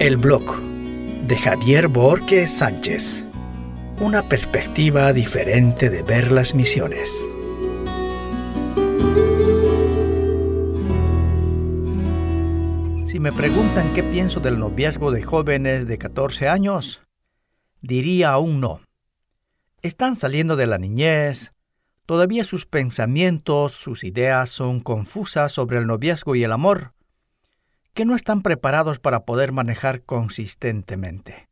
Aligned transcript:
El 0.00 0.16
blog 0.16 0.62
de 1.26 1.36
Javier 1.36 1.86
Borges 1.88 2.56
Sánchez. 2.56 3.26
Una 4.00 4.22
perspectiva 4.22 5.12
diferente 5.12 5.90
de 5.90 6.02
ver 6.02 6.32
las 6.32 6.54
misiones. 6.54 7.28
Si 13.04 13.20
me 13.20 13.30
preguntan 13.30 13.92
qué 13.92 14.02
pienso 14.02 14.40
del 14.40 14.58
noviazgo 14.58 15.10
de 15.10 15.22
jóvenes 15.22 15.86
de 15.86 15.98
14 15.98 16.48
años, 16.48 17.02
diría 17.82 18.30
aún 18.30 18.58
no. 18.58 18.80
Están 19.82 20.16
saliendo 20.16 20.56
de 20.56 20.66
la 20.66 20.78
niñez, 20.78 21.52
todavía 22.06 22.44
sus 22.44 22.64
pensamientos, 22.64 23.72
sus 23.72 24.02
ideas 24.04 24.48
son 24.48 24.80
confusas 24.80 25.52
sobre 25.52 25.76
el 25.76 25.86
noviazgo 25.86 26.36
y 26.36 26.42
el 26.42 26.52
amor, 26.52 26.94
que 27.94 28.04
no 28.04 28.14
están 28.14 28.42
preparados 28.42 28.98
para 28.98 29.24
poder 29.24 29.52
manejar 29.52 30.02
consistentemente. 30.02 31.48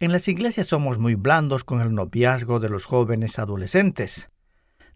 En 0.00 0.12
las 0.12 0.28
iglesias 0.28 0.68
somos 0.68 0.98
muy 0.98 1.14
blandos 1.14 1.64
con 1.64 1.80
el 1.80 1.94
noviazgo 1.94 2.60
de 2.60 2.68
los 2.68 2.84
jóvenes 2.84 3.38
adolescentes. 3.38 4.30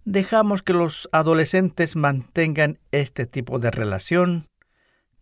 Dejamos 0.05 0.63
que 0.63 0.73
los 0.73 1.09
adolescentes 1.13 1.97
mantengan 1.97 2.79
este 2.91 3.27
tipo 3.27 3.59
de 3.59 3.71
relación 3.71 4.47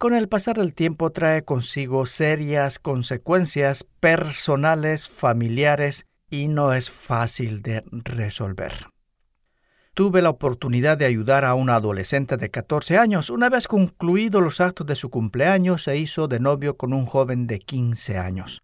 con 0.00 0.14
el 0.14 0.30
pasar 0.30 0.56
del 0.56 0.72
tiempo 0.72 1.10
trae 1.10 1.44
consigo 1.44 2.06
serias 2.06 2.78
consecuencias 2.78 3.84
personales, 4.00 5.10
familiares, 5.10 6.06
y 6.30 6.48
no 6.48 6.72
es 6.72 6.90
fácil 6.90 7.60
de 7.60 7.84
resolver. 7.92 8.86
Tuve 10.00 10.22
la 10.22 10.30
oportunidad 10.30 10.96
de 10.96 11.04
ayudar 11.04 11.44
a 11.44 11.52
una 11.52 11.74
adolescente 11.74 12.38
de 12.38 12.48
14 12.48 12.96
años. 12.96 13.28
Una 13.28 13.50
vez 13.50 13.68
concluidos 13.68 14.42
los 14.42 14.62
actos 14.62 14.86
de 14.86 14.96
su 14.96 15.10
cumpleaños, 15.10 15.82
se 15.82 15.98
hizo 15.98 16.26
de 16.26 16.40
novio 16.40 16.78
con 16.78 16.94
un 16.94 17.04
joven 17.04 17.46
de 17.46 17.58
15 17.58 18.16
años. 18.16 18.62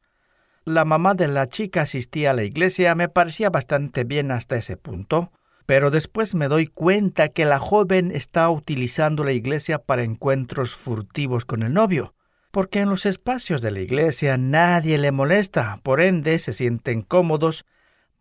La 0.65 0.87
mamá 0.87 1.13
de 1.13 1.29
la 1.29 1.47
chica 1.47 1.83
asistía 1.83 2.31
a 2.31 2.33
la 2.33 2.45
iglesia, 2.45 2.95
me 2.95 3.11
parecía 3.11 3.51
bastante 3.51 4.05
bien 4.05 4.31
hasta 4.31 4.57
ese 4.57 4.79
punto. 4.79 5.31
Pero 5.67 5.91
después 5.91 6.35
me 6.35 6.49
doy 6.49 6.69
cuenta 6.69 7.29
que 7.29 7.45
la 7.45 7.59
joven 7.59 8.13
está 8.13 8.49
utilizando 8.49 9.23
la 9.23 9.33
iglesia 9.33 9.79
para 9.79 10.05
encuentros 10.05 10.75
furtivos 10.75 11.45
con 11.45 11.63
el 11.63 11.75
novio, 11.75 12.15
porque 12.51 12.81
en 12.81 12.89
los 12.89 13.05
espacios 13.05 13.61
de 13.61 13.73
la 13.73 13.81
iglesia 13.81 14.39
nadie 14.39 14.97
le 14.97 15.13
molesta, 15.13 15.81
por 15.83 16.01
ende 16.01 16.39
se 16.39 16.55
sienten 16.55 17.03
cómodos 17.03 17.67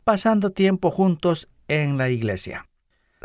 pasando 0.03 0.49
tiempo 0.49 0.91
juntos 0.91 1.47
en 1.69 1.97
la 1.97 2.09
iglesia. 2.09 2.67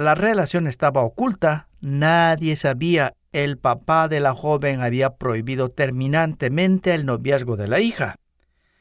La 0.00 0.14
relación 0.14 0.66
estaba 0.66 1.02
oculta, 1.02 1.68
nadie 1.82 2.56
sabía, 2.56 3.12
el 3.32 3.58
papá 3.58 4.08
de 4.08 4.20
la 4.20 4.32
joven 4.32 4.80
había 4.80 5.16
prohibido 5.16 5.68
terminantemente 5.68 6.94
el 6.94 7.04
noviazgo 7.04 7.58
de 7.58 7.68
la 7.68 7.80
hija. 7.80 8.16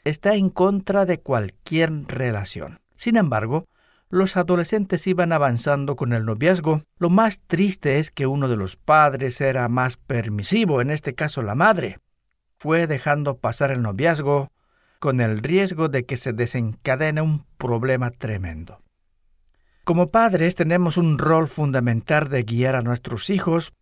Está 0.06 0.36
en 0.36 0.50
contra 0.50 1.06
de 1.06 1.20
cualquier 1.20 1.92
relación. 2.08 2.80
Sin 2.95 3.17
embargo, 3.17 3.66
los 4.09 4.38
adolescentes 4.38 5.06
iban 5.08 5.34
avanzando 5.34 5.97
con 5.97 6.14
el 6.14 6.23
noviazgo. 6.23 6.84
Lo 7.00 7.09
más 7.09 7.42
triste 7.42 8.00
es 8.00 8.12
que 8.12 8.25
uno 8.25 8.47
de 8.47 8.56
los 8.56 8.78
padres 8.78 9.42
era 9.42 9.67
más 9.67 9.97
permisivo, 9.97 10.80
en 10.80 10.90
este 10.90 11.16
caso 11.16 11.42
la 11.42 11.53
madre. 11.53 12.00
Fue 12.59 12.88
dejando 12.88 13.40
pasar 13.40 13.72
el 13.72 13.81
noviazgo 13.81 14.53
con 15.00 15.20
el 15.20 15.40
riesgo 15.40 15.90
de 15.90 16.06
que 16.06 16.16
se 16.16 16.31
desencadene 16.31 17.20
un 17.20 17.45
problema 17.58 18.09
tremendo. 18.09 18.80
Como 19.89 20.11
padres 20.11 20.53
tenemos 20.53 20.97
un 20.97 21.17
rol 21.17 21.47
fundamental 21.47 22.29
de 22.29 22.43
guiar 22.43 22.75
a 22.75 22.83
nuestros 22.83 23.31
hijos. 23.31 23.73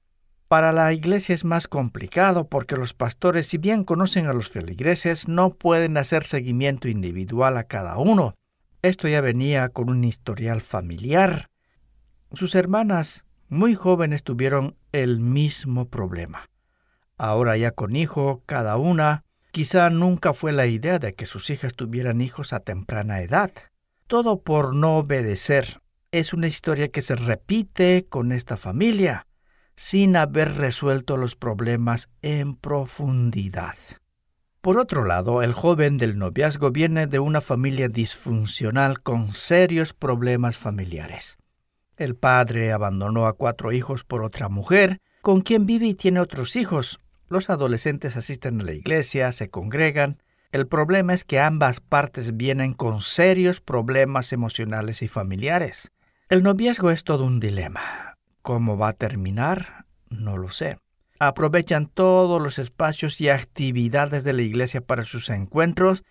Para 0.47 0.72
la 0.72 0.94
iglesia 0.94 1.36
es 1.36 1.44
más 1.44 1.67
complicado 1.67 2.47
porque 2.47 2.77
los 2.77 2.94
pastores, 2.94 3.47
si 3.47 3.58
bien 3.58 3.83
conocen 3.83 4.25
a 4.28 4.31
los 4.31 4.47
feligreses, 4.47 5.28
no 5.28 5.55
pueden 5.55 5.97
hacer 5.97 6.23
seguimiento 6.23 6.88
individual 6.88 7.58
a 7.58 7.66
cada 7.66 7.97
uno 7.97 8.35
esto 8.88 9.09
ya 9.09 9.19
venía 9.19 9.67
con 9.67 9.90
un 9.90 10.06
historial 10.06 10.62
familiar. 10.62 11.50
Sus 12.31 12.56
hermanas, 12.56 13.25
muy 13.50 13.75
jóvenes, 13.75 14.23
tuvieron 14.23 14.78
el 14.94 15.19
mismo 15.19 15.90
problema. 15.90 16.46
Ahora 17.17 17.57
ya 17.57 17.72
con 17.72 17.97
hijo, 17.97 18.44
cada 18.46 18.78
una, 18.78 19.25
quizá 19.51 19.90
nunca 19.90 20.34
fue 20.34 20.53
la 20.53 20.67
idea 20.67 21.00
de 21.00 21.16
que 21.16 21.25
sus 21.25 21.50
hijas 21.50 21.73
tuvieran 21.73 22.22
hijos 22.22 22.53
a 22.53 22.62
temprana 22.62 23.19
edad. 23.19 23.51
Todo 24.07 24.41
por 24.41 24.73
no 24.73 25.00
obedecer. 25.00 25.81
Es 26.17 26.33
una 26.33 26.47
historia 26.47 26.88
que 26.88 27.03
se 27.03 27.16
repite 27.16 28.07
con 28.09 28.31
esta 28.31 28.57
familia, 28.57 29.28
sin 29.75 30.16
haber 30.16 30.55
resuelto 30.55 31.16
los 31.16 31.35
problemas 31.35 32.09
en 32.23 32.55
profundidad. 32.55 33.75
Por 34.61 34.79
otro 34.79 35.05
lado, 35.05 35.44
el 35.44 35.53
joven 35.53 36.00
del 36.00 36.17
noviazgo 36.17 36.72
viene 36.72 37.05
de 37.05 37.19
una 37.19 37.39
familia 37.39 37.88
disfuncional 37.88 39.00
con 39.03 39.31
serios 39.31 39.94
problemas 39.94 40.57
familiares. 40.57 41.38
El 41.97 42.16
padre 42.16 42.72
abandonó 42.72 43.28
a 43.28 43.34
cuatro 43.34 43.72
hijos 43.72 44.03
por 44.03 44.23
otra 44.23 44.49
mujer, 44.49 44.97
con 45.22 45.41
quien 45.41 45.67
vive 45.67 45.85
y 45.85 45.94
tiene 45.94 46.19
otros 46.19 46.55
hijos. 46.55 46.99
Los 47.28 47.51
adolescentes 47.51 48.17
asisten 48.17 48.61
a 48.61 48.63
la 48.63 48.73
iglesia, 48.73 49.31
se 49.31 49.51
congregan. 49.51 50.23
El 50.51 50.66
problema 50.66 51.13
es 51.13 51.23
que 51.23 51.39
ambas 51.39 51.79
partes 51.79 52.35
vienen 52.35 52.73
con 52.73 53.01
serios 53.01 53.61
problemas 53.61 54.34
emocionales 54.34 55.03
y 55.03 55.07
familiares. 55.07 55.91
El 56.30 56.44
noviazgo 56.44 56.92
es 56.92 57.04
todo 57.04 57.26
un 57.26 57.40
dilema. 57.40 58.18
¿Cómo 58.42 58.78
va 58.78 58.90
a 58.90 58.94
terminar? 58.94 59.86
No 60.10 60.38
lo 60.38 60.52
sé 60.52 60.78
aprovechan 61.20 61.88
todos 61.88 62.42
los 62.42 62.60
espacios 62.60 63.20
y 63.22 63.30
actividades 63.30 64.24
de 64.24 64.34
la 64.34 64.42
iglesia 64.42 64.82
para 64.82 65.04
sus 65.04 65.30
encuentros. 65.30 66.04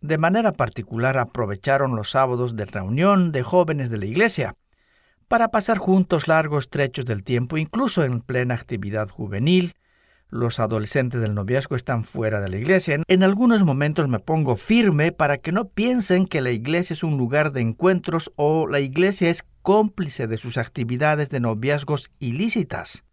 De 0.00 0.18
manera 0.18 0.52
particular 0.52 1.18
aprovecharon 1.18 1.96
los 1.96 2.10
sábados 2.10 2.56
de 2.56 2.66
reunión 2.66 3.32
de 3.32 3.42
jóvenes 3.42 3.90
de 3.90 3.98
la 3.98 4.06
iglesia 4.06 4.56
para 5.28 5.48
pasar 5.48 5.78
juntos 5.78 6.28
largos 6.28 6.68
trechos 6.68 7.06
del 7.06 7.24
tiempo, 7.24 7.56
incluso 7.56 8.04
en 8.04 8.20
plena 8.20 8.54
actividad 8.54 9.08
juvenil. 9.08 9.74
Los 10.30 10.58
adolescentes 10.58 11.20
del 11.20 11.34
noviazgo 11.34 11.76
están 11.76 12.04
fuera 12.04 12.40
de 12.40 12.48
la 12.48 12.56
iglesia. 12.56 13.00
En 13.06 13.22
algunos 13.22 13.62
momentos 13.62 14.08
me 14.08 14.18
pongo 14.18 14.56
firme 14.56 15.12
para 15.12 15.38
que 15.38 15.52
no 15.52 15.68
piensen 15.68 16.26
que 16.26 16.40
la 16.40 16.50
iglesia 16.50 16.94
es 16.94 17.04
un 17.04 17.16
lugar 17.16 17.52
de 17.52 17.60
encuentros 17.60 18.32
o 18.36 18.66
la 18.66 18.80
iglesia 18.80 19.30
es 19.30 19.44
cómplice 19.62 20.26
de 20.26 20.36
sus 20.36 20.58
actividades 20.58 21.30
de 21.30 21.40
noviazgos 21.40 22.10
ilícitas. 22.18 23.04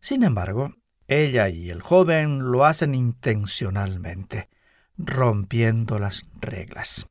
Sin 0.00 0.22
embargo, 0.22 0.74
ella 1.08 1.48
y 1.50 1.70
el 1.70 1.82
joven 1.82 2.50
lo 2.50 2.64
hacen 2.64 2.94
intencionalmente, 2.94 4.48
rompiendo 4.96 5.98
las 5.98 6.24
reglas. 6.40 7.06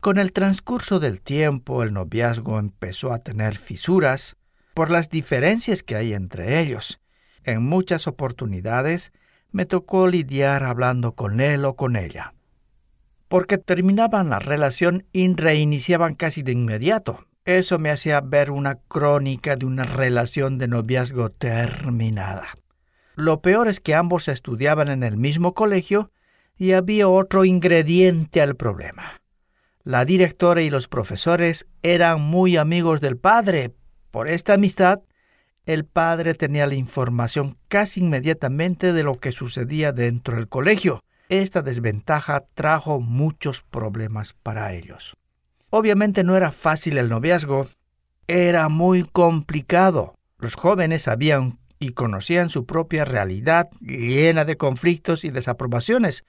Con 0.00 0.18
el 0.18 0.32
transcurso 0.32 1.00
del 1.00 1.20
tiempo 1.20 1.82
el 1.82 1.92
noviazgo 1.92 2.58
empezó 2.58 3.12
a 3.12 3.18
tener 3.18 3.56
fisuras 3.56 4.36
por 4.74 4.90
las 4.90 5.10
diferencias 5.10 5.82
que 5.82 5.96
hay 5.96 6.14
entre 6.14 6.60
ellos. 6.60 7.00
En 7.48 7.62
muchas 7.62 8.06
oportunidades 8.06 9.10
me 9.52 9.64
tocó 9.64 10.06
lidiar 10.06 10.64
hablando 10.64 11.12
con 11.12 11.40
él 11.40 11.64
o 11.64 11.76
con 11.76 11.96
ella, 11.96 12.34
porque 13.26 13.56
terminaban 13.56 14.28
la 14.28 14.38
relación 14.38 15.06
y 15.14 15.32
reiniciaban 15.32 16.14
casi 16.14 16.42
de 16.42 16.52
inmediato, 16.52 17.24
eso 17.46 17.78
me 17.78 17.90
hacía 17.90 18.20
ver 18.20 18.50
una 18.50 18.74
crónica 18.74 19.56
de 19.56 19.64
una 19.64 19.84
relación 19.84 20.58
de 20.58 20.68
noviazgo 20.68 21.30
terminada. 21.30 22.48
Lo 23.14 23.40
peor 23.40 23.68
es 23.68 23.80
que 23.80 23.94
ambos 23.94 24.28
estudiaban 24.28 24.88
en 24.88 25.02
el 25.02 25.16
mismo 25.16 25.54
colegio 25.54 26.10
y 26.58 26.72
había 26.72 27.08
otro 27.08 27.46
ingrediente 27.46 28.42
al 28.42 28.56
problema. 28.56 29.22
La 29.84 30.04
directora 30.04 30.60
y 30.60 30.68
los 30.68 30.86
profesores 30.86 31.66
eran 31.82 32.20
muy 32.20 32.58
amigos 32.58 33.00
del 33.00 33.16
padre. 33.16 33.72
Por 34.10 34.28
esta 34.28 34.52
amistad, 34.52 35.00
el 35.68 35.84
padre 35.84 36.32
tenía 36.32 36.66
la 36.66 36.76
información 36.76 37.58
casi 37.68 38.00
inmediatamente 38.00 38.94
de 38.94 39.02
lo 39.02 39.16
que 39.16 39.32
sucedía 39.32 39.92
dentro 39.92 40.36
del 40.36 40.48
colegio. 40.48 41.04
Esta 41.28 41.60
desventaja 41.60 42.46
trajo 42.54 43.00
muchos 43.00 43.60
problemas 43.60 44.32
para 44.32 44.72
ellos. 44.72 45.14
Obviamente 45.68 46.24
no 46.24 46.38
era 46.38 46.52
fácil 46.52 46.96
el 46.96 47.10
noviazgo, 47.10 47.68
era 48.26 48.70
muy 48.70 49.04
complicado. 49.04 50.14
Los 50.38 50.54
jóvenes 50.54 51.02
sabían 51.02 51.58
y 51.78 51.90
conocían 51.90 52.48
su 52.48 52.64
propia 52.64 53.04
realidad 53.04 53.68
llena 53.82 54.46
de 54.46 54.56
conflictos 54.56 55.22
y 55.26 55.28
desaprobaciones. 55.28 56.24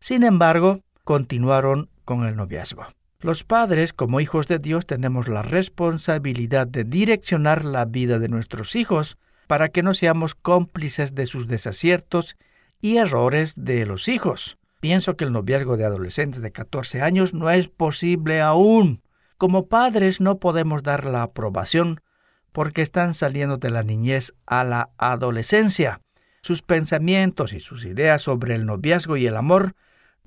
Sin 0.00 0.24
embargo, 0.24 0.80
continuaron 1.04 1.90
con 2.04 2.26
el 2.26 2.34
noviazgo. 2.34 2.88
Los 3.22 3.44
padres, 3.44 3.92
como 3.92 4.20
hijos 4.20 4.46
de 4.46 4.58
Dios, 4.58 4.86
tenemos 4.86 5.28
la 5.28 5.42
responsabilidad 5.42 6.66
de 6.66 6.84
direccionar 6.84 7.66
la 7.66 7.84
vida 7.84 8.18
de 8.18 8.28
nuestros 8.28 8.74
hijos 8.76 9.18
para 9.46 9.68
que 9.68 9.82
no 9.82 9.92
seamos 9.92 10.34
cómplices 10.34 11.14
de 11.14 11.26
sus 11.26 11.46
desaciertos 11.46 12.36
y 12.80 12.96
errores 12.96 13.52
de 13.56 13.84
los 13.84 14.08
hijos. 14.08 14.56
Pienso 14.80 15.16
que 15.16 15.24
el 15.24 15.32
noviazgo 15.32 15.76
de 15.76 15.84
adolescentes 15.84 16.40
de 16.40 16.50
14 16.50 17.02
años 17.02 17.34
no 17.34 17.50
es 17.50 17.68
posible 17.68 18.40
aún. 18.40 19.02
Como 19.36 19.68
padres 19.68 20.22
no 20.22 20.38
podemos 20.38 20.82
dar 20.82 21.04
la 21.04 21.22
aprobación 21.22 22.00
porque 22.52 22.80
están 22.80 23.12
saliendo 23.12 23.58
de 23.58 23.70
la 23.70 23.82
niñez 23.82 24.32
a 24.46 24.64
la 24.64 24.90
adolescencia. 24.96 26.00
Sus 26.40 26.62
pensamientos 26.62 27.52
y 27.52 27.60
sus 27.60 27.84
ideas 27.84 28.22
sobre 28.22 28.54
el 28.54 28.64
noviazgo 28.64 29.18
y 29.18 29.26
el 29.26 29.36
amor 29.36 29.74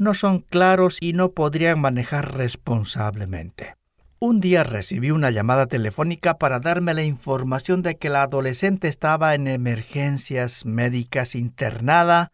no 0.03 0.13
son 0.13 0.39
claros 0.39 0.97
y 0.99 1.13
no 1.13 1.31
podrían 1.31 1.79
manejar 1.79 2.35
responsablemente. 2.35 3.75
Un 4.19 4.39
día 4.39 4.63
recibí 4.63 5.11
una 5.11 5.31
llamada 5.31 5.67
telefónica 5.67 6.37
para 6.37 6.59
darme 6.59 6.93
la 6.93 7.03
información 7.03 7.81
de 7.81 7.97
que 7.97 8.09
la 8.09 8.23
adolescente 8.23 8.87
estaba 8.87 9.35
en 9.35 9.47
emergencias 9.47 10.65
médicas 10.65 11.35
internada 11.35 12.31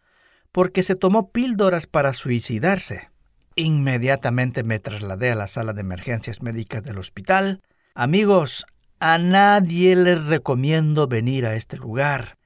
porque 0.51 0.83
se 0.83 0.95
tomó 0.95 1.31
píldoras 1.31 1.87
para 1.87 2.13
suicidarse. 2.13 3.09
Inmediatamente 3.55 4.63
me 4.63 4.79
trasladé 4.79 5.31
a 5.31 5.35
la 5.35 5.47
sala 5.47 5.73
de 5.73 5.81
emergencias 5.81 6.41
médicas 6.41 6.83
del 6.83 6.99
hospital. 6.99 7.61
Amigos, 7.95 8.65
a 8.99 9.17
nadie 9.17 9.95
les 9.95 10.25
recomiendo 10.27 11.07
venir 11.07 11.45
a 11.45 11.55
este 11.55 11.77
lugar. 11.77 12.37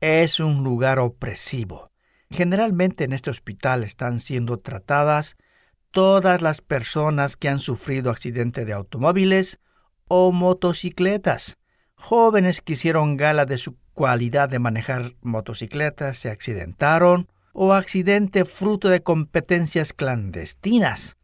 Es 0.00 0.40
un 0.40 0.64
lugar 0.64 0.98
opresivo. 0.98 1.90
Generalmente 2.30 3.04
en 3.04 3.12
este 3.12 3.30
hospital 3.30 3.84
están 3.84 4.20
siendo 4.20 4.58
tratadas 4.58 5.36
todas 5.90 6.42
las 6.42 6.60
personas 6.60 7.36
que 7.36 7.48
han 7.48 7.58
sufrido 7.58 8.10
accidente 8.10 8.64
de 8.64 8.72
automóviles 8.72 9.60
o 10.08 10.32
motocicletas. 10.32 11.58
Jóvenes 11.94 12.60
que 12.60 12.74
hicieron 12.74 13.16
gala 13.16 13.46
de 13.46 13.58
su 13.58 13.76
cualidad 13.94 14.48
de 14.48 14.58
manejar 14.58 15.14
motocicletas 15.22 16.18
se 16.18 16.30
accidentaron 16.30 17.28
o 17.54 17.72
accidente 17.72 18.44
fruto 18.44 18.90
de 18.90 19.02
competencias 19.02 19.94
clandestinas. 19.94 21.16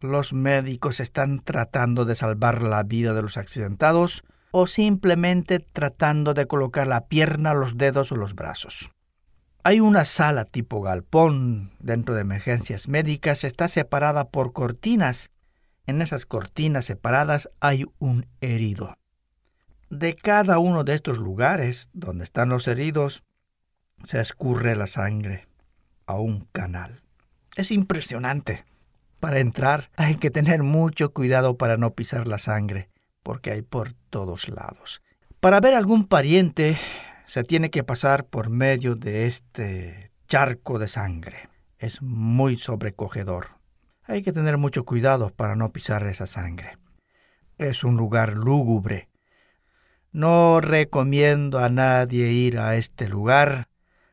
Los 0.00 0.32
médicos 0.32 0.98
están 0.98 1.38
tratando 1.38 2.04
de 2.04 2.16
salvar 2.16 2.62
la 2.62 2.82
vida 2.82 3.14
de 3.14 3.22
los 3.22 3.36
accidentados 3.36 4.24
o 4.50 4.66
simplemente 4.66 5.60
tratando 5.60 6.34
de 6.34 6.46
colocar 6.46 6.86
la 6.86 7.06
pierna, 7.06 7.54
los 7.54 7.78
dedos 7.78 8.10
o 8.10 8.16
los 8.16 8.34
brazos. 8.34 8.90
Hay 9.66 9.80
una 9.80 10.04
sala 10.04 10.44
tipo 10.44 10.80
galpón 10.80 11.72
dentro 11.80 12.14
de 12.14 12.20
emergencias 12.20 12.86
médicas, 12.86 13.42
está 13.42 13.66
separada 13.66 14.28
por 14.28 14.52
cortinas. 14.52 15.32
En 15.86 16.02
esas 16.02 16.24
cortinas 16.24 16.84
separadas 16.84 17.50
hay 17.58 17.84
un 17.98 18.26
herido. 18.40 18.96
De 19.90 20.14
cada 20.14 20.60
uno 20.60 20.84
de 20.84 20.94
estos 20.94 21.18
lugares 21.18 21.90
donde 21.94 22.22
están 22.22 22.48
los 22.48 22.68
heridos 22.68 23.24
se 24.04 24.20
escurre 24.20 24.76
la 24.76 24.86
sangre 24.86 25.48
a 26.06 26.14
un 26.14 26.44
canal. 26.52 27.02
Es 27.56 27.72
impresionante. 27.72 28.64
Para 29.18 29.40
entrar 29.40 29.90
hay 29.96 30.14
que 30.14 30.30
tener 30.30 30.62
mucho 30.62 31.12
cuidado 31.12 31.56
para 31.56 31.76
no 31.76 31.90
pisar 31.90 32.28
la 32.28 32.38
sangre, 32.38 32.88
porque 33.24 33.50
hay 33.50 33.62
por 33.62 33.94
todos 34.10 34.48
lados. 34.48 35.02
Para 35.40 35.58
ver 35.58 35.74
algún 35.74 36.06
pariente 36.06 36.76
se 37.26 37.44
tiene 37.44 37.70
que 37.70 37.84
pasar 37.84 38.24
por 38.24 38.50
medio 38.50 38.94
de 38.94 39.26
este 39.26 40.12
charco 40.28 40.78
de 40.78 40.88
sangre. 40.88 41.48
Es 41.78 42.00
muy 42.00 42.56
sobrecogedor. 42.56 43.48
Hay 44.04 44.22
que 44.22 44.32
tener 44.32 44.56
mucho 44.56 44.84
cuidado 44.84 45.30
para 45.30 45.56
no 45.56 45.72
pisar 45.72 46.06
esa 46.06 46.26
sangre. 46.26 46.78
Es 47.58 47.84
un 47.84 47.96
lugar 47.96 48.34
lúgubre. 48.34 49.08
No 50.12 50.60
recomiendo 50.60 51.58
a 51.58 51.68
nadie 51.68 52.30
ir 52.30 52.58
a 52.58 52.76
este 52.76 53.08
lugar. 53.08 53.68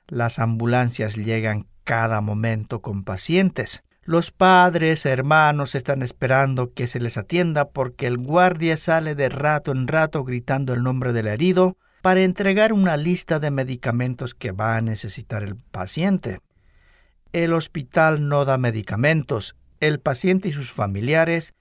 Las 0.07 0.39
ambulancias 0.39 1.15
llegan 1.15 1.67
cada 1.83 2.21
momento 2.21 2.81
con 2.81 3.03
pacientes. 3.03 3.83
Los 4.01 4.31
padres, 4.31 5.05
hermanos 5.05 5.75
están 5.75 6.01
esperando 6.01 6.73
que 6.73 6.87
se 6.87 6.99
les 6.99 7.17
atienda 7.17 7.69
porque 7.69 8.07
el 8.07 8.17
guardia 8.17 8.75
sale 8.75 9.15
de 9.15 9.29
rato 9.29 9.71
en 9.71 9.87
rato 9.87 10.23
gritando 10.23 10.73
el 10.73 10.83
nombre 10.83 11.13
del 11.13 11.27
herido 11.27 11.77
para 12.03 12.21
entregar 12.21 12.73
una 12.73 12.97
lista 12.97 13.39
de 13.39 13.49
medicamentos 13.49 14.35
que 14.35 14.51
va 14.51 14.75
a 14.75 14.81
necesitar 14.81 15.41
el 15.41 15.55
paciente. 15.55 16.41
El 17.31 17.53
hospital 17.53 18.27
no 18.27 18.43
da 18.43 18.57
medicamentos, 18.57 19.55
el 19.79 20.01
paciente 20.01 20.49
y 20.49 20.51
sus 20.51 20.73
familiares 20.73 21.53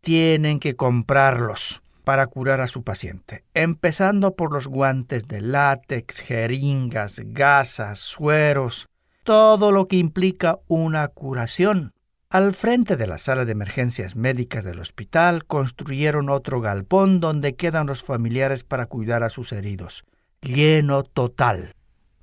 tienen 0.00 0.60
que 0.60 0.76
comprarlos 0.76 1.82
para 2.04 2.28
curar 2.28 2.60
a 2.60 2.68
su 2.68 2.84
paciente, 2.84 3.42
empezando 3.54 4.36
por 4.36 4.52
los 4.52 4.68
guantes 4.68 5.26
de 5.26 5.40
látex, 5.40 6.20
jeringas, 6.20 7.20
gasas, 7.24 7.98
sueros, 7.98 8.88
todo 9.24 9.72
lo 9.72 9.88
que 9.88 9.96
implica 9.96 10.60
una 10.68 11.08
curación. 11.08 11.92
Al 12.30 12.54
frente 12.54 12.98
de 12.98 13.06
la 13.06 13.16
sala 13.16 13.46
de 13.46 13.52
emergencias 13.52 14.14
médicas 14.14 14.62
del 14.62 14.80
hospital 14.80 15.46
construyeron 15.46 16.28
otro 16.28 16.60
galpón 16.60 17.20
donde 17.20 17.56
quedan 17.56 17.86
los 17.86 18.02
familiares 18.02 18.64
para 18.64 18.84
cuidar 18.84 19.22
a 19.22 19.30
sus 19.30 19.50
heridos. 19.52 20.04
Lleno 20.42 21.04
total. 21.04 21.72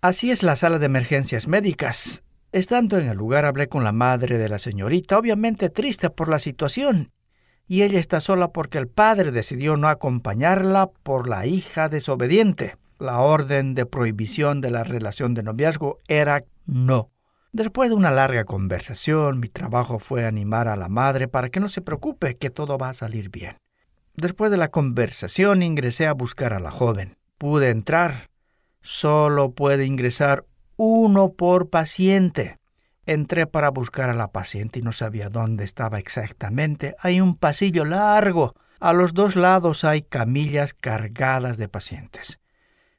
Así 0.01 0.29
es 0.29 0.43
la 0.43 0.55
sala 0.55 0.77
de 0.77 0.85
emergencias 0.85 1.47
médicas. 1.47 2.23
Estando 2.51 2.99
en 2.99 3.07
el 3.07 3.17
lugar 3.17 3.45
hablé 3.45 3.67
con 3.67 3.83
la 3.83 3.93
madre 3.93 4.37
de 4.37 4.47
la 4.47 4.59
señorita, 4.59 5.17
obviamente 5.17 5.71
triste 5.71 6.11
por 6.11 6.29
la 6.29 6.37
situación, 6.37 7.11
y 7.67 7.81
ella 7.81 7.99
está 7.99 8.19
sola 8.19 8.49
porque 8.49 8.77
el 8.77 8.87
padre 8.87 9.31
decidió 9.31 9.75
no 9.75 9.87
acompañarla 9.87 10.91
por 11.01 11.27
la 11.27 11.47
hija 11.47 11.89
desobediente. 11.89 12.77
La 12.99 13.21
orden 13.21 13.73
de 13.73 13.87
prohibición 13.87 14.61
de 14.61 14.69
la 14.69 14.83
relación 14.83 15.33
de 15.33 15.41
noviazgo 15.41 15.97
era 16.07 16.43
no. 16.67 17.09
Después 17.55 17.87
de 17.87 17.95
una 17.95 18.11
larga 18.11 18.43
conversación, 18.43 19.39
mi 19.39 19.47
trabajo 19.47 19.97
fue 19.97 20.25
animar 20.25 20.67
a 20.67 20.75
la 20.75 20.89
madre 20.89 21.29
para 21.29 21.47
que 21.47 21.61
no 21.61 21.69
se 21.69 21.79
preocupe, 21.79 22.35
que 22.35 22.49
todo 22.49 22.77
va 22.77 22.89
a 22.89 22.93
salir 22.93 23.29
bien. 23.29 23.55
Después 24.13 24.51
de 24.51 24.57
la 24.57 24.71
conversación 24.71 25.63
ingresé 25.63 26.05
a 26.05 26.13
buscar 26.13 26.51
a 26.51 26.59
la 26.59 26.69
joven. 26.69 27.15
Pude 27.37 27.69
entrar. 27.69 28.29
Solo 28.81 29.53
puede 29.53 29.85
ingresar 29.85 30.43
uno 30.75 31.31
por 31.31 31.69
paciente. 31.69 32.57
Entré 33.05 33.47
para 33.47 33.69
buscar 33.69 34.09
a 34.09 34.15
la 34.15 34.33
paciente 34.33 34.79
y 34.79 34.81
no 34.81 34.91
sabía 34.91 35.29
dónde 35.29 35.63
estaba 35.63 35.97
exactamente. 35.97 36.97
Hay 36.99 37.21
un 37.21 37.37
pasillo 37.37 37.85
largo. 37.85 38.53
A 38.81 38.91
los 38.91 39.13
dos 39.13 39.37
lados 39.37 39.85
hay 39.85 40.01
camillas 40.01 40.73
cargadas 40.73 41.55
de 41.55 41.69
pacientes. 41.69 42.37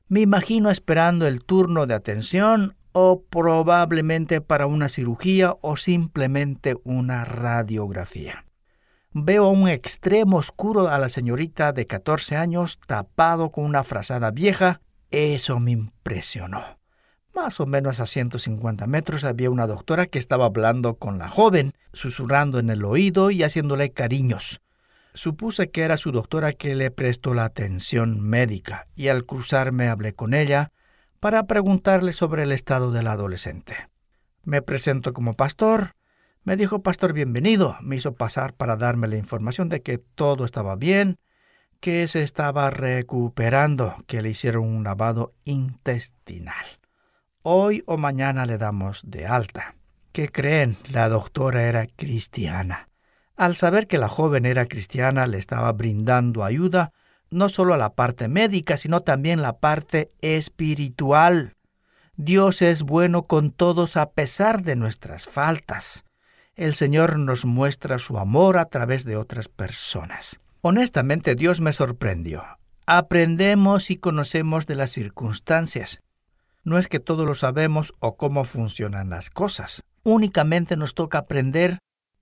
Me 0.09 0.21
imagino 0.21 0.71
esperando 0.71 1.27
el 1.27 1.45
turno 1.45 1.85
de 1.85 1.93
atención 1.93 2.75
o 2.99 3.23
probablemente 3.29 4.41
para 4.41 4.67
una 4.67 4.89
cirugía 4.89 5.55
o 5.61 5.77
simplemente 5.77 6.79
una 6.83 7.27
radiografía. 7.27 8.47
Veo 9.13 9.49
un 9.49 9.69
extremo 9.69 10.39
oscuro 10.39 10.89
a 10.89 10.99
la 10.99 11.11
señorita 11.11 11.75
de 11.75 11.87
14 11.87 12.37
años 12.37 12.81
tapado 12.87 13.51
con 13.51 13.67
una 13.67 13.85
frazada 13.85 14.31
vieja. 14.31 14.81
Eso 15.11 15.61
me 15.61 15.73
impresionó. 15.73 16.79
Más 17.35 17.61
o 17.61 17.67
menos 17.67 18.01
a 18.01 18.07
150 18.07 18.87
metros 18.87 19.25
había 19.25 19.51
una 19.51 19.67
doctora 19.67 20.07
que 20.07 20.19
estaba 20.19 20.47
hablando 20.47 20.95
con 20.95 21.19
la 21.19 21.29
joven, 21.29 21.73
susurrando 21.93 22.59
en 22.59 22.71
el 22.71 22.83
oído 22.83 23.31
y 23.31 23.43
haciéndole 23.43 23.93
cariños. 23.93 24.63
Supuse 25.13 25.71
que 25.71 25.83
era 25.83 25.99
su 25.99 26.13
doctora 26.13 26.55
que 26.55 26.75
le 26.75 26.91
prestó 26.91 27.35
la 27.35 27.45
atención 27.45 28.23
médica, 28.23 28.87
y 28.95 29.09
al 29.09 29.27
cruzarme 29.27 29.89
hablé 29.89 30.15
con 30.15 30.33
ella, 30.33 30.73
para 31.21 31.47
preguntarle 31.47 32.13
sobre 32.13 32.43
el 32.43 32.53
estado 32.53 32.93
del 32.93 33.07
adolescente. 33.07 33.89
Me 34.45 34.63
presento 34.63 35.13
como 35.13 35.35
pastor. 35.35 35.97
Me 36.45 36.57
dijo 36.57 36.83
pastor 36.83 37.13
bienvenido. 37.13 37.77
Me 37.81 37.97
hizo 37.97 38.15
pasar 38.15 38.55
para 38.55 38.77
darme 38.77 39.09
la 39.09 39.17
información 39.17 39.69
de 39.69 39.83
que 39.83 39.99
todo 39.99 40.45
estaba 40.45 40.77
bien, 40.77 41.19
que 41.81 42.07
se 42.09 42.23
estaba 42.23 42.71
recuperando, 42.71 43.97
que 44.07 44.23
le 44.23 44.31
hicieron 44.31 44.65
un 44.65 44.85
lavado 44.85 45.35
intestinal. 45.45 46.65
Hoy 47.43 47.83
o 47.87 47.97
mañana 47.97 48.47
le 48.47 48.59
damos 48.59 49.03
de 49.05 49.27
alta. 49.27 49.75
¿Qué 50.13 50.31
creen? 50.31 50.77
La 50.93 51.09
doctora 51.09 51.65
era 51.65 51.87
cristiana. 51.87 52.89
Al 53.37 53.55
saber 53.55 53.87
que 53.87 53.99
la 53.99 54.09
joven 54.09 54.47
era 54.47 54.67
cristiana, 54.67 55.27
le 55.27 55.39
estaba 55.39 55.71
brindando 55.73 56.43
ayuda 56.43 56.93
no 57.31 57.49
solo 57.49 57.77
la 57.77 57.95
parte 57.95 58.29
médica, 58.29 58.77
sino 58.77 59.01
también 59.01 59.43
la 59.43 59.59
parte 59.59 60.11
espiritual. 60.21 61.55
Dios 62.17 62.63
es 62.63 62.83
bueno 62.83 63.25
con 63.25 63.51
todos 63.51 63.97
a 63.97 64.11
pesar 64.11 64.63
de 64.63 64.77
nuestras 64.77 65.27
faltas. 65.27 66.05
El 66.55 66.75
Señor 66.75 67.19
nos 67.19 67.45
muestra 67.45 67.99
su 67.99 68.19
amor 68.19 68.57
a 68.57 68.65
través 68.67 69.05
de 69.05 69.17
otras 69.17 69.49
personas. 69.49 70.41
Honestamente, 70.63 71.35
Dios 71.35 71.61
me 71.61 71.73
sorprendió. 71.75 72.43
Aprendemos 72.87 73.91
y 73.91 73.97
conocemos 73.97 74.67
de 74.67 74.77
las 74.77 74.93
circunstancias. 74.93 76.03
No 76.65 76.79
es 76.79 76.89
que 76.89 77.01
todo 77.01 77.27
lo 77.27 77.35
sabemos 77.35 77.95
o 78.01 78.17
cómo 78.17 78.45
funcionan 78.45 79.11
las 79.11 79.29
cosas. 79.29 79.83
Únicamente 80.03 80.77
nos 80.77 80.95
toca 80.95 81.19
aprender 81.19 81.79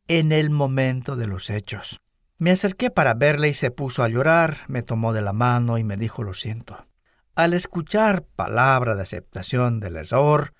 en 0.09 0.33
el 0.33 0.51
momento 0.51 1.17
de 1.17 1.27
los 1.27 1.51
hechos. 1.51 2.01
Me 2.37 2.51
acerqué 2.51 2.91
para 2.91 3.15
verle 3.15 3.49
y 3.49 3.55
se 3.55 3.71
puso 3.71 4.03
a 4.03 4.09
llorar, 4.09 4.59
me 4.67 4.83
tomó 4.83 5.13
de 5.13 5.23
la 5.23 5.33
mano 5.33 5.79
y 5.79 5.85
me 5.85 5.97
dijo 5.97 6.25
lo 6.25 6.35
siento. 6.35 6.89
Al 7.37 7.53
escuchar 7.53 8.25
palabra 8.25 8.97
de 8.97 9.03
aceptación 9.03 9.79
del 9.79 9.97
error, 9.97 10.53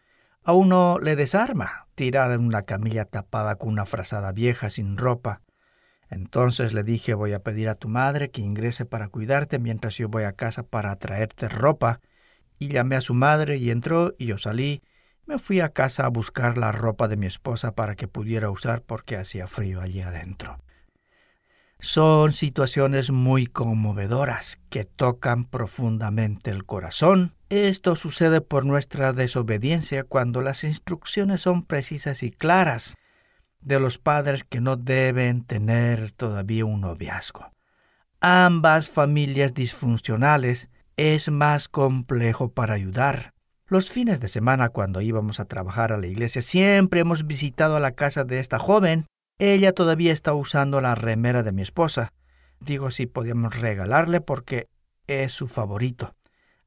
a 0.45 0.53
uno 0.53 1.01
le 1.01 1.17
desarma, 1.17 1.89
tirada 1.97 2.35
en 2.35 2.43
una 2.43 2.63
camilla 2.63 3.07
tapada 3.07 3.57
con 3.57 3.71
una 3.71 3.87
frazada 3.87 4.31
vieja 4.31 4.71
sin 4.71 4.97
ropa. 4.97 5.43
Entonces 6.09 6.75
le 6.75 6.85
dije 6.85 7.15
voy 7.15 7.33
a 7.33 7.43
pedir 7.43 7.69
a 7.69 7.75
tu 7.75 7.89
madre 7.89 8.31
que 8.31 8.43
ingrese 8.43 8.87
para 8.87 9.09
cuidarte 9.09 9.59
mientras 9.59 9.97
yo 9.97 10.09
voy 10.09 10.25
a 10.25 10.33
casa 10.33 10.63
para 10.63 10.95
traerte 10.97 11.49
ropa 11.49 12.01
y 12.59 12.69
llamé 12.69 12.95
a 12.97 13.01
su 13.01 13.15
madre 13.15 13.57
y 13.57 13.71
entró 13.71 14.15
y 14.17 14.27
yo 14.27 14.39
salí. 14.39 14.83
Me 15.27 15.39
fui 15.39 15.61
a 15.61 15.71
casa 15.71 16.05
a 16.05 16.09
buscar 16.09 16.57
la 16.57 16.71
ropa 16.71 17.09
de 17.09 17.17
mi 17.17 17.27
esposa 17.27 17.75
para 17.75 17.97
que 17.97 18.07
pudiera 18.07 18.51
usar 18.51 18.83
porque 18.83 19.17
hacía 19.17 19.49
frío 19.49 19.81
allí 19.81 20.03
adentro. 20.03 20.64
Son 21.85 22.33
situaciones 22.33 23.11
muy 23.11 23.47
conmovedoras 23.47 24.59
que 24.71 24.87
tocan 24.87 25.45
profundamente 25.45 26.51
el 26.51 26.65
corazón. 26.65 27.35
Esto 27.51 27.95
sucede 27.95 28.41
por 28.41 28.65
nuestra 28.65 29.13
desobediencia 29.13 30.03
cuando 30.03 30.41
las 30.41 30.65
instrucciones 30.65 31.43
son 31.43 31.63
precisas 31.63 32.23
y 32.23 32.31
claras 32.31 32.95
de 33.61 33.81
los 33.81 33.99
padres 33.99 34.45
que 34.45 34.63
no 34.63 34.77
deben 34.77 35.45
tener 35.45 36.13
todavía 36.13 36.65
un 36.65 36.81
noviazgo. 36.81 37.53
Ambas 38.19 38.89
familias 38.89 39.53
disfuncionales 39.53 40.71
es 40.97 41.31
más 41.31 41.69
complejo 41.69 42.51
para 42.51 42.73
ayudar. 42.73 43.35
Los 43.67 43.91
fines 43.91 44.21
de 44.21 44.29
semana 44.29 44.71
cuando 44.71 45.03
íbamos 45.03 45.39
a 45.39 45.45
trabajar 45.45 45.93
a 45.93 45.99
la 45.99 46.07
iglesia 46.07 46.41
siempre 46.41 47.01
hemos 47.01 47.27
visitado 47.27 47.79
la 47.79 47.93
casa 47.93 48.25
de 48.25 48.41
esta 48.41 48.59
joven. 48.59 49.05
Ella 49.39 49.73
todavía 49.73 50.13
está 50.13 50.33
usando 50.33 50.81
la 50.81 50.95
remera 50.95 51.43
de 51.43 51.53
mi 51.53 51.63
esposa. 51.63 52.13
Digo 52.61 52.91
si 52.91 53.07
podíamos 53.07 53.59
regalarle 53.59 54.21
porque 54.21 54.69
es 55.07 55.33
su 55.33 55.49
favorito. 55.49 56.15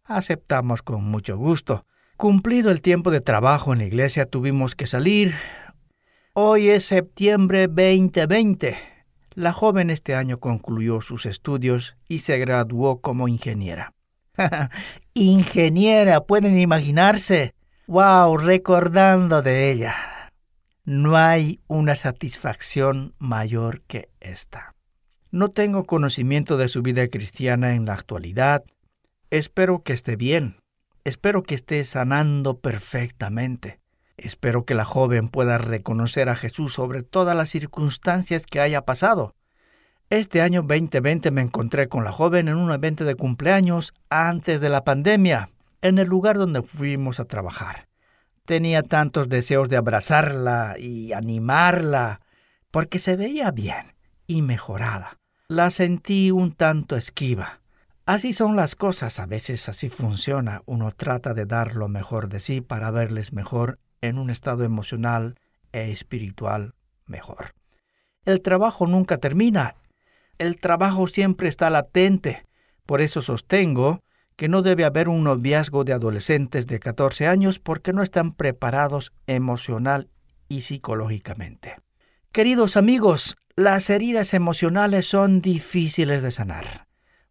Aceptamos 0.03 0.81
con 0.81 1.03
mucho 1.03 1.37
gusto. 1.37 1.85
Cumplido 2.17 2.71
el 2.71 2.81
tiempo 2.81 3.11
de 3.11 3.21
trabajo 3.21 3.73
en 3.73 3.79
la 3.79 3.85
iglesia 3.85 4.25
tuvimos 4.25 4.75
que 4.75 4.87
salir. 4.87 5.35
Hoy 6.33 6.69
es 6.69 6.85
septiembre 6.85 7.67
2020. 7.67 8.77
La 9.33 9.53
joven 9.53 9.89
este 9.89 10.15
año 10.15 10.37
concluyó 10.37 11.01
sus 11.01 11.25
estudios 11.25 11.95
y 12.07 12.19
se 12.19 12.37
graduó 12.37 13.01
como 13.01 13.27
ingeniera. 13.27 13.93
Ingeniera, 15.13 16.21
pueden 16.21 16.59
imaginarse. 16.59 17.53
¡Wow! 17.87 18.37
Recordando 18.37 19.41
de 19.41 19.71
ella. 19.71 19.95
No 20.87 21.17
hay 21.17 21.59
una 21.67 21.97
satisfacción 21.97 23.13
mayor 23.19 23.81
que 23.81 24.07
esta. 24.21 24.73
No 25.31 25.49
tengo 25.49 25.83
conocimiento 25.83 26.55
de 26.55 26.69
su 26.69 26.81
vida 26.81 27.05
cristiana 27.09 27.75
en 27.75 27.83
la 27.83 27.93
actualidad. 27.93 28.63
Espero 29.29 29.83
que 29.83 29.91
esté 29.91 30.15
bien. 30.15 30.61
Espero 31.03 31.43
que 31.43 31.55
esté 31.55 31.83
sanando 31.83 32.61
perfectamente. 32.61 33.81
Espero 34.15 34.63
que 34.63 34.75
la 34.75 34.85
joven 34.85 35.27
pueda 35.27 35.57
reconocer 35.57 36.29
a 36.29 36.37
Jesús 36.37 36.75
sobre 36.75 37.03
todas 37.03 37.35
las 37.35 37.49
circunstancias 37.49 38.45
que 38.45 38.61
haya 38.61 38.85
pasado. 38.85 39.35
Este 40.09 40.41
año 40.41 40.61
2020 40.61 41.31
me 41.31 41.41
encontré 41.41 41.89
con 41.89 42.05
la 42.05 42.13
joven 42.13 42.47
en 42.47 42.55
un 42.55 42.71
evento 42.71 43.03
de 43.03 43.15
cumpleaños 43.15 43.93
antes 44.09 44.61
de 44.61 44.69
la 44.69 44.85
pandemia, 44.85 45.49
en 45.81 45.97
el 45.97 46.07
lugar 46.07 46.37
donde 46.37 46.61
fuimos 46.61 47.19
a 47.19 47.25
trabajar. 47.25 47.86
Tenía 48.47 48.81
tantos 48.81 49.29
deseos 49.29 49.69
de 49.69 49.77
abrazarla 49.77 50.73
y 50.79 51.13
animarla, 51.13 52.21
porque 52.71 52.97
se 52.97 53.15
veía 53.15 53.51
bien 53.51 53.93
y 54.25 54.41
mejorada. 54.41 55.19
La 55.49 55.69
sentí 55.69 56.31
un 56.31 56.53
tanto 56.53 56.97
esquiva. 56.97 57.61
Así 58.07 58.33
son 58.33 58.55
las 58.55 58.75
cosas, 58.75 59.19
a 59.19 59.27
veces 59.27 59.69
así 59.69 59.89
funciona. 59.89 60.63
Uno 60.65 60.91
trata 60.91 61.35
de 61.35 61.45
dar 61.45 61.75
lo 61.75 61.89
mejor 61.89 62.29
de 62.29 62.39
sí 62.39 62.61
para 62.61 62.89
verles 62.89 63.33
mejor 63.33 63.77
en 64.01 64.17
un 64.17 64.31
estado 64.31 64.63
emocional 64.63 65.35
e 65.71 65.91
espiritual 65.91 66.73
mejor. 67.05 67.53
El 68.25 68.41
trabajo 68.41 68.87
nunca 68.87 69.17
termina 69.17 69.75
el 70.37 70.59
trabajo 70.59 71.07
siempre 71.07 71.49
está 71.49 71.69
latente. 71.69 72.45
Por 72.85 73.01
eso 73.01 73.21
sostengo 73.21 74.01
que 74.37 74.47
no 74.47 74.61
debe 74.61 74.85
haber 74.85 75.09
un 75.09 75.23
noviazgo 75.23 75.83
de 75.83 75.93
adolescentes 75.93 76.67
de 76.67 76.79
14 76.79 77.27
años 77.27 77.59
porque 77.59 77.91
no 77.91 78.03
están 78.03 78.31
preparados 78.31 79.11
emocional 79.25 80.09
y 80.47 80.61
psicológicamente. 80.61 81.77
Queridos 82.31 82.77
amigos, 82.77 83.35
las 83.55 83.89
heridas 83.89 84.35
emocionales 84.35 85.07
son 85.07 85.41
difíciles 85.41 86.21
de 86.21 86.31
sanar. 86.31 86.87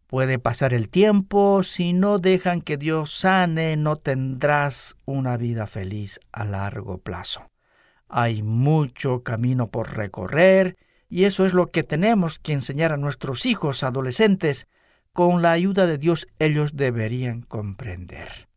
Puede 0.07 0.39
pasar 0.39 0.73
el 0.73 0.89
tiempo, 0.89 1.63
si 1.63 1.93
no 1.93 2.17
dejan 2.17 2.61
que 2.61 2.77
Dios 2.77 3.13
sane, 3.13 3.77
no 3.77 3.95
tendrás 3.95 4.95
una 5.05 5.37
vida 5.37 5.65
feliz 5.67 6.19
a 6.31 6.43
largo 6.43 6.97
plazo. 6.97 7.49
Hay 8.09 8.43
mucho 8.43 9.23
camino 9.23 9.71
por 9.71 9.95
recorrer 9.95 10.77
y 11.09 11.23
eso 11.23 11.45
es 11.45 11.53
lo 11.53 11.71
que 11.71 11.83
tenemos 11.83 12.39
que 12.39 12.53
enseñar 12.53 12.91
a 12.91 12.97
nuestros 12.97 13.45
hijos 13.45 13.83
adolescentes. 13.83 14.67
Con 15.17 15.41
la 15.41 15.51
ayuda 15.51 15.87
de 15.87 15.97
Dios 15.97 16.27
ellos 16.37 16.75
deberían 16.75 17.41
comprender. 17.41 18.49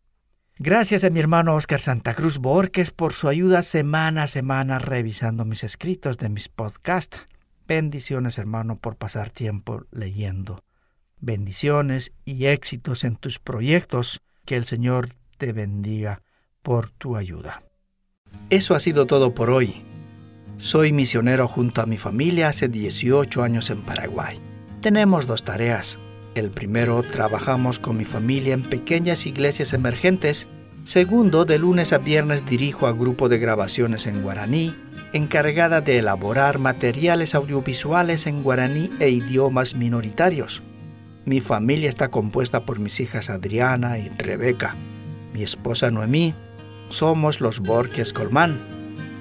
Gracias 0.58 1.04
a 1.04 1.08
mi 1.08 1.18
hermano 1.18 1.54
Oscar 1.54 1.80
Santa 1.80 2.12
Cruz 2.12 2.36
Borges 2.36 2.90
por 2.90 3.14
su 3.14 3.28
ayuda 3.28 3.62
semana 3.62 4.24
a 4.24 4.26
semana 4.26 4.78
revisando 4.78 5.46
mis 5.46 5.64
escritos 5.64 6.18
de 6.18 6.28
mis 6.28 6.50
podcasts. 6.50 7.26
Bendiciones 7.66 8.36
hermano 8.36 8.76
por 8.76 8.96
pasar 8.96 9.30
tiempo 9.30 9.86
leyendo. 9.90 10.62
Bendiciones 11.18 12.12
y 12.26 12.44
éxitos 12.44 13.04
en 13.04 13.16
tus 13.16 13.38
proyectos. 13.38 14.20
Que 14.44 14.56
el 14.56 14.66
Señor 14.66 15.14
te 15.38 15.54
bendiga 15.54 16.20
por 16.60 16.90
tu 16.90 17.16
ayuda. 17.16 17.62
Eso 18.50 18.74
ha 18.74 18.80
sido 18.80 19.06
todo 19.06 19.34
por 19.34 19.48
hoy. 19.48 19.76
Soy 20.58 20.92
misionero 20.92 21.48
junto 21.48 21.80
a 21.80 21.86
mi 21.86 21.96
familia 21.96 22.48
hace 22.48 22.68
18 22.68 23.42
años 23.42 23.70
en 23.70 23.80
Paraguay. 23.80 24.38
Tenemos 24.82 25.26
dos 25.26 25.42
tareas. 25.42 25.98
El 26.34 26.50
primero, 26.50 27.02
trabajamos 27.02 27.80
con 27.80 27.96
mi 27.96 28.04
familia 28.04 28.54
en 28.54 28.62
pequeñas 28.62 29.26
iglesias 29.26 29.72
emergentes. 29.72 30.48
Segundo, 30.84 31.44
de 31.44 31.58
lunes 31.58 31.92
a 31.92 31.98
viernes 31.98 32.46
dirijo 32.46 32.86
a 32.86 32.92
grupo 32.92 33.28
de 33.28 33.38
grabaciones 33.38 34.06
en 34.06 34.22
guaraní, 34.22 34.74
encargada 35.12 35.80
de 35.80 35.98
elaborar 35.98 36.58
materiales 36.58 37.34
audiovisuales 37.34 38.26
en 38.26 38.42
guaraní 38.42 38.90
e 39.00 39.10
idiomas 39.10 39.74
minoritarios. 39.74 40.62
Mi 41.24 41.40
familia 41.40 41.88
está 41.88 42.08
compuesta 42.08 42.64
por 42.64 42.78
mis 42.78 43.00
hijas 43.00 43.28
Adriana 43.28 43.98
y 43.98 44.08
Rebeca, 44.10 44.76
mi 45.34 45.42
esposa 45.42 45.90
Noemí. 45.90 46.34
Somos 46.88 47.40
los 47.40 47.60
Borges 47.60 48.12
Colmán 48.12 48.58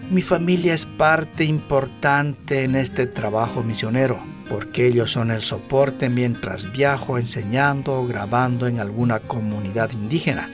mi 0.09 0.23
familia 0.23 0.73
es 0.73 0.87
parte 0.87 1.43
importante 1.43 2.63
en 2.63 2.75
este 2.75 3.05
trabajo 3.05 3.61
misionero, 3.61 4.19
porque 4.49 4.87
ellos 4.87 5.11
son 5.11 5.31
el 5.31 5.41
soporte 5.41 6.09
mientras 6.09 6.71
viajo 6.71 7.17
enseñando 7.17 7.93
o 7.93 8.07
grabando 8.07 8.67
en 8.67 8.79
alguna 8.79 9.19
comunidad 9.19 9.91
indígena. 9.91 10.49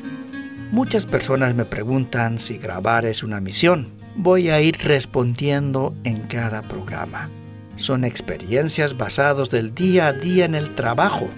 Muchas 0.71 1.05
personas 1.05 1.55
me 1.55 1.65
preguntan 1.65 2.37
si 2.37 2.57
grabar 2.57 3.05
es 3.05 3.23
una 3.23 3.39
misión. 3.39 3.87
Voy 4.15 4.49
a 4.49 4.61
ir 4.61 4.77
respondiendo 4.83 5.95
en 6.03 6.17
cada 6.17 6.61
programa. 6.61 7.29
Son 7.77 8.03
experiencias 8.03 8.97
basadas 8.97 9.49
del 9.49 9.73
día 9.73 10.07
a 10.07 10.13
día 10.13 10.45
en 10.45 10.55
el 10.55 10.75
trabajo, 10.75 11.29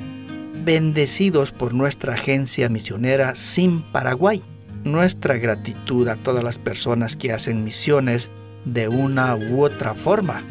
bendecidos 0.66 1.52
por 1.52 1.74
nuestra 1.74 2.16
agencia 2.16 2.70
misionera 2.70 3.36
Sin 3.36 3.82
Paraguay 3.82 4.42
nuestra 4.88 5.38
gratitud 5.38 6.08
a 6.08 6.16
todas 6.16 6.44
las 6.44 6.58
personas 6.58 7.16
que 7.16 7.34
hacen 7.34 7.64
misiones 7.64 8.32
de 8.66 8.88
una 8.88 9.36
u 9.36 9.64
otra 9.64 9.94
forma. 9.94 10.44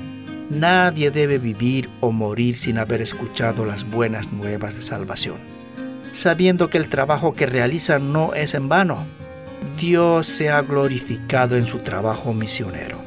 Nadie 0.50 1.10
debe 1.10 1.38
vivir 1.38 1.90
o 2.00 2.12
morir 2.12 2.56
sin 2.56 2.78
haber 2.78 3.02
escuchado 3.02 3.64
las 3.64 3.88
buenas 3.88 4.32
nuevas 4.32 4.76
de 4.76 4.82
salvación, 4.82 5.38
sabiendo 6.12 6.70
que 6.70 6.78
el 6.78 6.88
trabajo 6.88 7.34
que 7.34 7.46
realizan 7.46 8.12
no 8.12 8.32
es 8.32 8.54
en 8.54 8.68
vano. 8.68 9.06
Dios 9.78 10.26
se 10.26 10.50
ha 10.50 10.62
glorificado 10.62 11.56
en 11.56 11.66
su 11.66 11.80
trabajo 11.80 12.32
misionero. 12.32 13.05